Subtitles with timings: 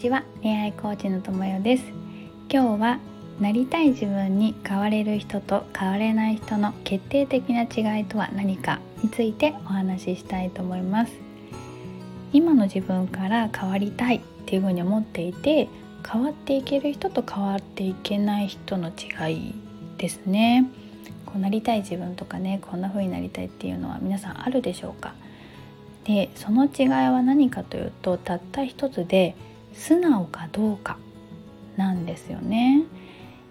[0.00, 0.24] ちは。
[0.42, 1.84] 恋愛コーチのともよです。
[2.50, 2.98] 今日は
[3.38, 11.12] なりたい自分に変われる人と変われない人の決定的な違いとは何かについてお話ししたいと思います。
[12.32, 15.68] 今の自分から変わりたいっていうふうに思っていて
[16.10, 19.54] 変わっていける人と変わっていけない人の違い
[19.98, 20.66] ですね。
[21.26, 25.12] こうなりたい自分とかねこんな風になりたいっていうのは皆さんあるでしょうか？
[26.04, 29.36] でその違いは何かというとたった一つで
[29.80, 30.98] 素直かどうか
[31.76, 32.84] なんですよね。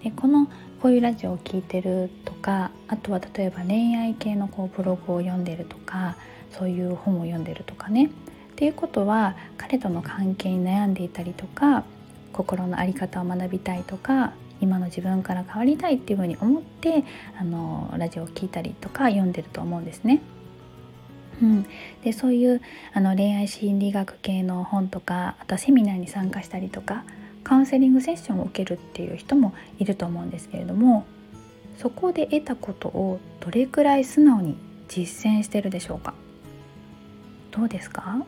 [0.03, 0.45] でこの
[0.79, 6.15] こういうラジオを聴いてるとかあとは例えば恋愛系のこうブログを読んでるとか
[6.51, 8.09] そういう本を読んでるとかねっ
[8.55, 11.83] ていうことは彼との関係に悩んでいたりとか
[12.31, 17.03] 心の在り方を学びたいとか今の自分から変わりたいっていうふうに思って
[17.37, 20.21] あのラジオを聴いたりとか読んでると思うんですね。
[21.41, 21.65] うん、
[22.03, 22.61] でそういう
[22.93, 27.03] あの恋愛心理学系の本とかあとセミナーに参加したりとか
[27.43, 31.05] カウンセリングセッションを受けるっていう人もいると思うんですけれども
[31.77, 34.57] そこで得たことをどれくらい素直に
[34.89, 36.13] 実践してるでしょうか？
[37.51, 38.25] どうですか？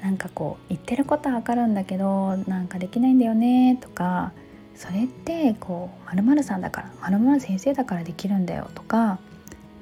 [0.00, 4.32] なんかこう言ってることはわかるんだけどなんかできないんだよねとか
[4.76, 9.18] それってこう○○さんだから○○先生だからできるんだよとか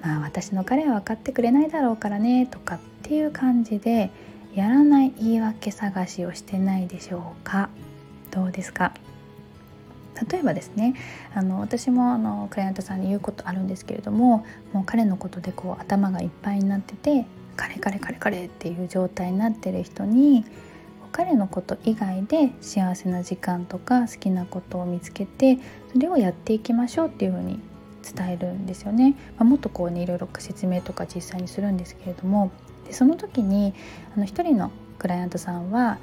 [0.02, 4.10] まあ私の彼は分かってくれないだろうからねとかっていう感じで
[4.54, 7.70] やらない言い訳探しをしてないでしょうか？
[8.30, 8.92] どうですか？
[10.30, 10.94] 例えばですね
[11.34, 20.44] あの私もあのクライアントさんに言うことあるんですけれどももう彼のことでこう頭がいっぱいになってて「彼彼彼彼」っていう状態になってる人に
[21.12, 25.58] 彼のこと以外で幸せな時間とか好きなことを見つけて
[25.92, 27.58] それをやっていきましょうっていうふうに
[28.02, 32.50] 伝えるんですよね、まあ、もっとこうねいろいろ説明とか実際にするんですけれども
[32.86, 33.74] でその時に
[34.16, 35.98] あの一人のクライアントさんは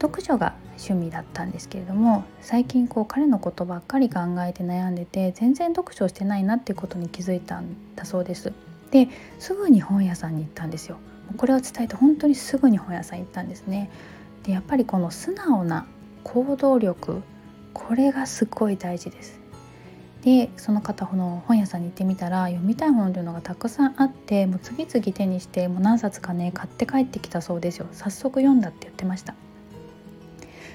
[0.00, 8.52] 読書が趣味だったんですけれども最近こう彼のことばっかり考えて悩んでて全然読書をしてないなっていうことに気づいたんだそうです。
[8.90, 9.08] で
[9.38, 10.98] すぐに本屋さんに行ったんですよ。
[11.36, 13.90] これを伝えて本当にすぐに本屋さん行ったんですね。
[14.42, 15.86] でやっぱりこの素直な
[16.22, 17.22] 行動力
[17.72, 19.43] これがすごい大事です。
[20.24, 27.86] でその方の本屋さんに行ってみたら読みたい本というのがたくさんあってもう次々手にしてもう何冊かね買って帰ってきたそうですよ。
[27.92, 29.34] 早速読んだって言ってました。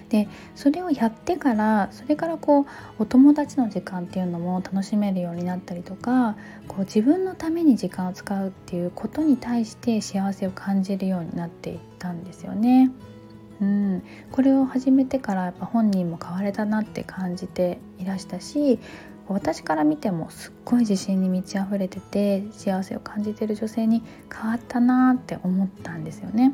[0.10, 2.66] でそれをやってからそれからこう
[3.00, 6.36] お友達の時間っていうのも楽しめるようになったりとか
[6.68, 12.92] こう自分のために時間を使うっていうことに対して幸せを感じるようになっていったんですよね。
[13.62, 18.80] うん、これを始めてからやっぱ本人も変われたなって感じていらしたし
[19.34, 24.04] 私から見てもすっごい自信に満ち溢れてて幸せを感じてる女性に
[24.34, 26.54] 変わったなって思ったんですよね。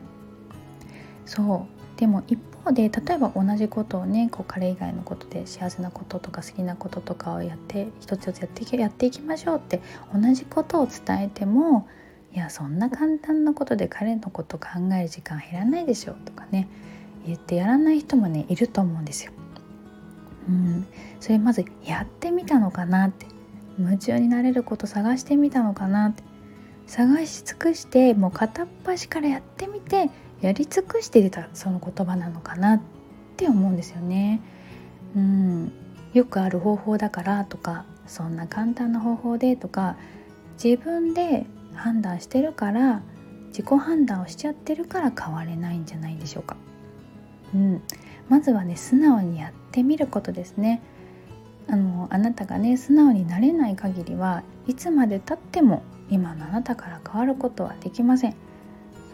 [1.26, 9.82] そうでも一方で例えば同じことをねこう彼以外のことで幸せなこととか好きなこととかをやって一つ一つやっていやっていきましょうって
[10.14, 11.88] 同じことを伝えても
[12.34, 14.68] いやそんな簡単なことで彼のこと考
[15.00, 16.68] える時間減らないでしょとかね
[17.26, 19.32] 言ってやらない人もねいると思うんですよ。
[20.48, 20.86] うん、
[21.20, 23.26] それまずやってみたのかなって。
[23.78, 26.24] 夢中になれること探してみたのかなって。
[26.88, 30.10] 探し尽くしてもう片っ端からやってみて
[30.42, 32.82] やり尽くして出たその言葉なのかなっ
[33.38, 34.42] て思うんですよね。
[35.16, 35.72] うん、
[36.14, 39.98] よくある方法だからとかそんな簡単な方法でとか
[40.64, 43.02] 自分で判断してるから
[43.48, 46.56] 自己判断をしちゃってるから変われないんじゃないでしょうか。
[47.54, 47.82] うん、
[48.30, 50.82] まずはね素直にやってみることですね。
[51.68, 58.36] あのあなたがね素直になれない限りはいつまでたっても今のあなたから変わることはできません。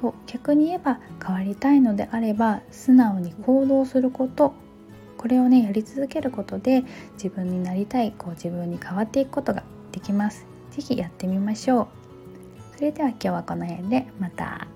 [0.02, 4.54] そう逆に言えば変わりたいのであれば素直に行動すること
[5.18, 6.84] これをねやり続けることで
[7.14, 10.46] 自分になりたいこう自分に変わっていくことができます。
[10.72, 11.88] 是非やってみましょう。
[12.76, 14.68] それでは今日はこの辺でまた。